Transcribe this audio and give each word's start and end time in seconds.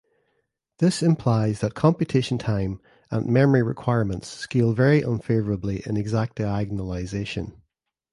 This 0.79 1.03
implies 1.03 1.59
that 1.59 1.75
computation 1.75 2.39
time 2.39 2.81
and 3.11 3.27
memory 3.27 3.61
requirements 3.61 4.27
scale 4.29 4.73
very 4.73 5.03
unfavorably 5.05 5.83
in 5.85 5.95
exact 5.95 6.37
diagonalization. 6.39 7.53